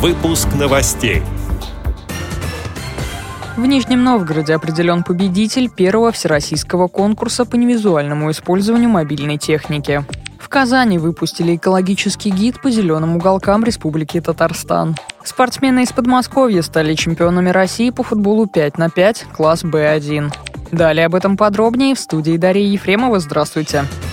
Выпуск 0.00 0.48
новостей. 0.58 1.20
В 3.54 3.66
Нижнем 3.66 4.02
Новгороде 4.02 4.54
определен 4.54 5.02
победитель 5.02 5.68
первого 5.68 6.10
всероссийского 6.10 6.88
конкурса 6.88 7.44
по 7.44 7.56
невизуальному 7.56 8.30
использованию 8.30 8.88
мобильной 8.88 9.36
техники. 9.36 10.02
В 10.38 10.48
Казани 10.48 10.96
выпустили 10.96 11.56
экологический 11.56 12.30
гид 12.30 12.62
по 12.62 12.70
зеленым 12.70 13.16
уголкам 13.16 13.62
Республики 13.62 14.18
Татарстан. 14.22 14.96
Спортсмены 15.22 15.82
из 15.82 15.92
Подмосковья 15.92 16.62
стали 16.62 16.94
чемпионами 16.94 17.50
России 17.50 17.90
по 17.90 18.02
футболу 18.02 18.46
5 18.46 18.78
на 18.78 18.88
5, 18.88 19.26
класс 19.36 19.64
Б1. 19.64 20.32
Далее 20.72 21.04
об 21.04 21.14
этом 21.14 21.36
подробнее 21.36 21.94
в 21.94 22.00
студии 22.00 22.38
Дарьи 22.38 22.64
Ефремова. 22.64 23.20
Здравствуйте. 23.20 23.82
Здравствуйте. 23.82 24.09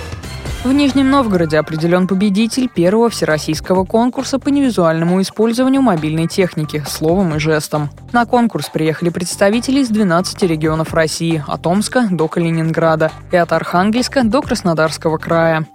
В 0.63 0.73
Нижнем 0.73 1.09
Новгороде 1.11 1.59
определен 1.59 2.07
победитель 2.07 2.67
первого 2.67 3.09
всероссийского 3.09 3.85
конкурса 3.85 4.37
по 4.37 4.49
невизуальному 4.49 5.21
использованию 5.21 5.81
мобильной 5.81 6.27
техники 6.27 6.83
словом 6.86 7.36
и 7.36 7.39
жестом. 7.39 7.89
На 8.11 8.25
конкурс 8.25 8.69
приехали 8.69 9.09
представители 9.09 9.79
из 9.79 9.89
12 9.89 10.43
регионов 10.43 10.93
России– 10.93 11.43
от 11.47 11.65
Омска 11.68 12.07
до 12.09 12.27
Калининграда 12.27 13.11
и 13.32 13.37
от 13.37 13.54
Архангельска 13.54 14.23
до 14.23 14.41
Краснодарского 14.41 15.18
края. 15.18 15.68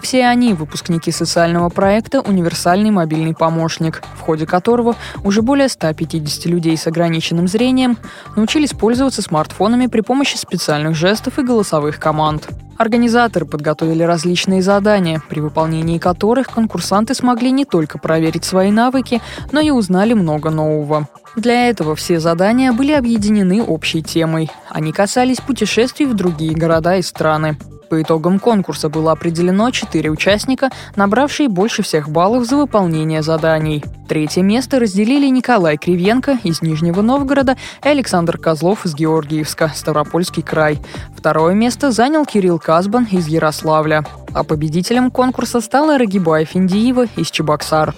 Все 0.00 0.24
они– 0.24 0.52
выпускники 0.54 1.12
социального 1.12 1.68
проекта 1.68 2.20
«Универсальный 2.20 2.90
мобильный 2.90 3.34
помощник», 3.34 4.02
в 4.16 4.20
ходе 4.20 4.46
которого 4.46 4.96
уже 5.22 5.42
более 5.42 5.68
150 5.68 6.46
людей 6.46 6.76
с 6.76 6.86
ограниченным 6.86 7.46
зрением 7.46 7.98
научились 8.34 8.70
пользоваться 8.70 9.22
смартфонами 9.22 9.86
при 9.86 10.00
помощи 10.00 10.36
специальных 10.36 10.96
жестов 10.96 11.38
и 11.38 11.42
голосовых 11.42 12.00
команд. 12.00 12.48
Организаторы 12.80 13.44
подготовили 13.44 14.02
различные 14.02 14.62
задания, 14.62 15.22
при 15.28 15.40
выполнении 15.40 15.98
которых 15.98 16.48
конкурсанты 16.48 17.14
смогли 17.14 17.50
не 17.50 17.66
только 17.66 17.98
проверить 17.98 18.46
свои 18.46 18.70
навыки, 18.70 19.20
но 19.52 19.60
и 19.60 19.68
узнали 19.68 20.14
много 20.14 20.48
нового. 20.48 21.06
Для 21.36 21.68
этого 21.68 21.94
все 21.94 22.20
задания 22.20 22.72
были 22.72 22.92
объединены 22.92 23.62
общей 23.62 24.02
темой. 24.02 24.50
Они 24.70 24.92
касались 24.92 25.42
путешествий 25.42 26.06
в 26.06 26.14
другие 26.14 26.54
города 26.54 26.96
и 26.96 27.02
страны. 27.02 27.58
По 27.90 28.00
итогам 28.00 28.38
конкурса 28.38 28.88
было 28.88 29.10
определено 29.10 29.72
четыре 29.72 30.10
участника, 30.10 30.70
набравшие 30.94 31.48
больше 31.48 31.82
всех 31.82 32.08
баллов 32.08 32.46
за 32.46 32.56
выполнение 32.56 33.20
заданий. 33.20 33.84
Третье 34.08 34.42
место 34.42 34.78
разделили 34.78 35.26
Николай 35.26 35.76
Кривенко 35.76 36.38
из 36.44 36.62
Нижнего 36.62 37.02
Новгорода 37.02 37.56
и 37.84 37.88
Александр 37.88 38.38
Козлов 38.38 38.86
из 38.86 38.94
Георгиевска, 38.94 39.72
Ставропольский 39.74 40.44
край. 40.44 40.78
Второе 41.16 41.54
место 41.54 41.90
занял 41.90 42.24
Кирилл 42.24 42.60
Казбан 42.60 43.08
из 43.10 43.26
Ярославля. 43.26 44.04
А 44.34 44.44
победителем 44.44 45.10
конкурса 45.10 45.60
стала 45.60 45.98
Рагибая 45.98 46.44
Финдиева 46.44 47.06
из 47.16 47.32
Чебоксар. 47.32 47.96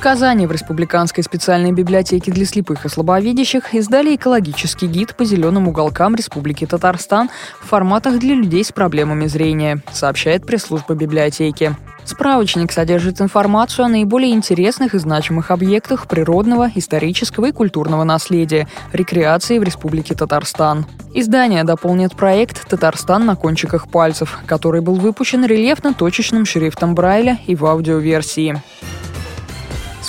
Казани 0.00 0.46
в 0.46 0.52
Республиканской 0.52 1.22
специальной 1.22 1.72
библиотеке 1.72 2.32
для 2.32 2.46
слепых 2.46 2.86
и 2.86 2.88
слабовидящих 2.88 3.74
издали 3.74 4.16
экологический 4.16 4.86
гид 4.86 5.14
по 5.14 5.26
зеленым 5.26 5.68
уголкам 5.68 6.14
Республики 6.14 6.66
Татарстан 6.66 7.28
в 7.60 7.66
форматах 7.66 8.18
для 8.18 8.34
людей 8.34 8.64
с 8.64 8.72
проблемами 8.72 9.26
зрения, 9.26 9.82
сообщает 9.92 10.46
пресс-служба 10.46 10.94
библиотеки. 10.94 11.76
Справочник 12.06 12.72
содержит 12.72 13.20
информацию 13.20 13.84
о 13.84 13.88
наиболее 13.88 14.32
интересных 14.32 14.94
и 14.94 14.98
значимых 14.98 15.50
объектах 15.50 16.08
природного, 16.08 16.70
исторического 16.74 17.46
и 17.46 17.52
культурного 17.52 18.04
наследия, 18.04 18.68
рекреации 18.94 19.58
в 19.58 19.62
Республике 19.62 20.14
Татарстан. 20.14 20.86
Издание 21.12 21.62
дополнит 21.62 22.16
проект 22.16 22.66
«Татарстан 22.66 23.26
на 23.26 23.36
кончиках 23.36 23.90
пальцев», 23.90 24.38
который 24.46 24.80
был 24.80 24.94
выпущен 24.94 25.44
рельефно-точечным 25.44 26.46
шрифтом 26.46 26.94
Брайля 26.94 27.38
и 27.46 27.54
в 27.54 27.66
аудиоверсии. 27.66 28.62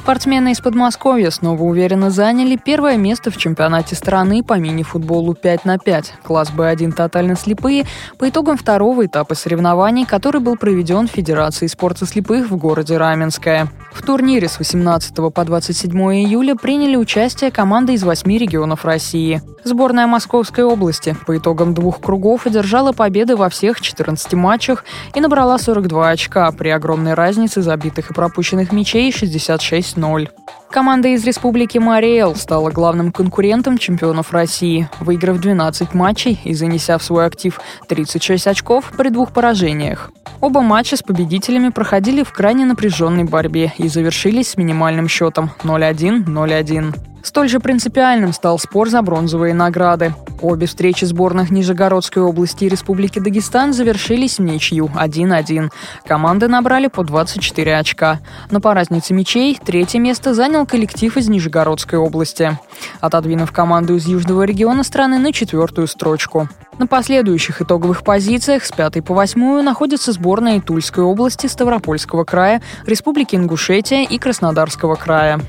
Спортсмены 0.01 0.53
из 0.53 0.59
Подмосковья 0.59 1.29
снова 1.29 1.61
уверенно 1.61 2.09
заняли 2.09 2.55
первое 2.55 2.97
место 2.97 3.29
в 3.29 3.37
чемпионате 3.37 3.93
страны 3.93 4.43
по 4.43 4.57
мини-футболу 4.57 5.35
5 5.35 5.63
на 5.65 5.77
5, 5.77 6.13
класс 6.23 6.51
Б1 6.51 6.93
тотально 6.93 7.35
слепые, 7.35 7.85
по 8.17 8.27
итогам 8.27 8.57
второго 8.57 9.05
этапа 9.05 9.35
соревнований, 9.35 10.05
который 10.05 10.41
был 10.41 10.57
проведен 10.57 11.07
Федерацией 11.07 11.69
спорта 11.69 12.07
слепых 12.07 12.49
в 12.49 12.57
городе 12.57 12.97
Раменское. 12.97 13.67
В 13.93 14.01
турнире 14.01 14.47
с 14.47 14.57
18 14.57 15.13
по 15.31 15.45
27 15.45 15.91
июля 15.91 16.55
приняли 16.55 16.95
участие 16.95 17.51
команды 17.51 17.93
из 17.93 18.03
восьми 18.03 18.39
регионов 18.39 18.85
России. 18.85 19.39
Сборная 19.63 20.07
Московской 20.07 20.63
области 20.63 21.15
по 21.27 21.37
итогам 21.37 21.73
двух 21.73 22.01
кругов 22.01 22.47
одержала 22.47 22.93
победы 22.93 23.35
во 23.35 23.47
всех 23.49 23.79
14 23.79 24.33
матчах 24.33 24.83
и 25.13 25.21
набрала 25.21 25.59
42 25.59 26.09
очка 26.09 26.51
при 26.51 26.69
огромной 26.69 27.13
разнице 27.13 27.61
забитых 27.61 28.09
и 28.09 28.13
пропущенных 28.13 28.71
мячей 28.71 29.11
66-0. 29.11 30.29
Команда 30.71 31.09
из 31.09 31.25
Республики 31.25 31.77
Мариэл 31.77 32.35
стала 32.35 32.71
главным 32.71 33.11
конкурентом 33.11 33.77
чемпионов 33.77 34.31
России, 34.31 34.89
выиграв 34.99 35.39
12 35.39 35.93
матчей 35.93 36.39
и 36.43 36.53
занеся 36.55 36.97
в 36.97 37.03
свой 37.03 37.25
актив 37.25 37.59
36 37.87 38.47
очков 38.47 38.91
при 38.97 39.09
двух 39.09 39.31
поражениях. 39.31 40.11
Оба 40.39 40.61
матча 40.61 40.97
с 40.97 41.03
победителями 41.03 41.69
проходили 41.69 42.23
в 42.23 42.31
крайне 42.31 42.65
напряженной 42.65 43.25
борьбе 43.25 43.73
и 43.77 43.87
завершились 43.87 44.51
с 44.51 44.57
минимальным 44.57 45.07
счетом 45.07 45.51
0-1-0-1. 45.63 47.10
Столь 47.23 47.49
же 47.49 47.59
принципиальным 47.59 48.33
стал 48.33 48.57
спор 48.59 48.89
за 48.89 49.01
бронзовые 49.01 49.53
награды. 49.53 50.13
Обе 50.41 50.65
встречи 50.65 51.05
сборных 51.05 51.51
Нижегородской 51.51 52.23
области 52.23 52.65
и 52.65 52.69
Республики 52.69 53.19
Дагестан 53.19 53.73
завершились 53.73 54.39
ничью 54.39 54.89
1-1. 54.95 55.69
Команды 56.05 56.47
набрали 56.47 56.87
по 56.87 57.03
24 57.03 57.77
очка. 57.77 58.19
Но 58.49 58.59
по 58.59 58.73
разнице 58.73 59.13
мячей 59.13 59.59
третье 59.63 59.99
место 59.99 60.33
занял 60.33 60.65
коллектив 60.65 61.15
из 61.15 61.29
Нижегородской 61.29 61.99
области, 61.99 62.57
отодвинув 63.01 63.51
команду 63.51 63.95
из 63.95 64.07
южного 64.07 64.43
региона 64.43 64.83
страны 64.83 65.19
на 65.19 65.31
четвертую 65.31 65.87
строчку. 65.87 66.49
На 66.79 66.87
последующих 66.87 67.61
итоговых 67.61 68.03
позициях 68.03 68.65
с 68.65 68.71
пятой 68.71 69.03
по 69.03 69.13
восьмую 69.13 69.61
находятся 69.61 70.11
сборные 70.11 70.61
Тульской 70.61 71.03
области, 71.03 71.45
Ставропольского 71.45 72.23
края, 72.23 72.63
Республики 72.87 73.35
Ингушетия 73.35 74.03
и 74.03 74.17
Краснодарского 74.17 74.95
края. 74.95 75.39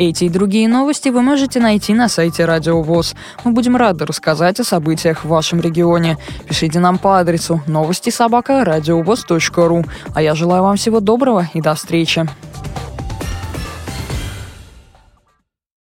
Эти 0.00 0.24
и 0.24 0.28
другие 0.30 0.66
новости 0.66 1.10
вы 1.10 1.20
можете 1.20 1.60
найти 1.60 1.92
на 1.92 2.08
сайте 2.08 2.46
Радио 2.46 2.80
ВОЗ. 2.80 3.14
Мы 3.44 3.52
будем 3.52 3.76
рады 3.76 4.06
рассказать 4.06 4.58
о 4.58 4.64
событиях 4.64 5.24
в 5.24 5.28
вашем 5.28 5.60
регионе. 5.60 6.16
Пишите 6.48 6.80
нам 6.80 6.96
по 6.96 7.18
адресу 7.18 7.60
новости 7.66 8.08
собака. 8.08 8.64
А 10.14 10.22
я 10.22 10.34
желаю 10.34 10.62
вам 10.62 10.76
всего 10.76 11.00
доброго 11.00 11.50
и 11.52 11.60
до 11.60 11.74
встречи. 11.74 12.26